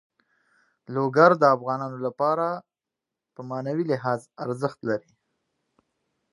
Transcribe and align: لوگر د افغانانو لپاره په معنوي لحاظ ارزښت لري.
لوگر 0.95 1.31
د 1.37 1.43
افغانانو 1.55 1.97
لپاره 2.05 2.47
په 3.33 3.41
معنوي 3.49 3.83
لحاظ 3.91 4.19
ارزښت 4.45 4.79
لري. 4.89 5.11